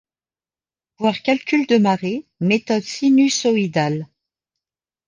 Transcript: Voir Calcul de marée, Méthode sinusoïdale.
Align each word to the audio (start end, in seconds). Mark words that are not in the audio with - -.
Voir 0.97 1.21
Calcul 1.21 1.67
de 1.67 1.77
marée, 1.77 2.25
Méthode 2.39 2.81
sinusoïdale. 2.81 4.07